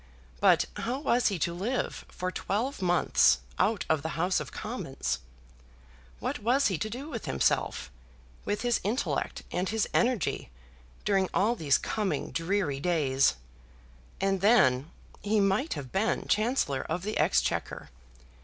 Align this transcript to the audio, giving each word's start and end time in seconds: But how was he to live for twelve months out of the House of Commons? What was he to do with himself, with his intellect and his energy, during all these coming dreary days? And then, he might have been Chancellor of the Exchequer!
But 0.39 0.65
how 0.77 0.97
was 0.97 1.27
he 1.27 1.37
to 1.37 1.53
live 1.53 2.05
for 2.07 2.31
twelve 2.31 2.81
months 2.81 3.37
out 3.59 3.85
of 3.87 4.01
the 4.01 4.17
House 4.17 4.39
of 4.39 4.51
Commons? 4.51 5.19
What 6.19 6.39
was 6.39 6.69
he 6.69 6.77
to 6.79 6.89
do 6.89 7.07
with 7.07 7.25
himself, 7.27 7.91
with 8.43 8.63
his 8.63 8.81
intellect 8.83 9.43
and 9.51 9.69
his 9.69 9.87
energy, 9.93 10.49
during 11.05 11.29
all 11.35 11.53
these 11.55 11.77
coming 11.77 12.31
dreary 12.31 12.79
days? 12.79 13.35
And 14.19 14.41
then, 14.41 14.89
he 15.21 15.39
might 15.39 15.75
have 15.75 15.91
been 15.91 16.27
Chancellor 16.27 16.81
of 16.89 17.03
the 17.03 17.19
Exchequer! 17.19 17.91